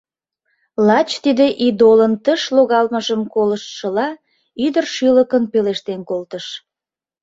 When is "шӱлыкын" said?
4.95-5.43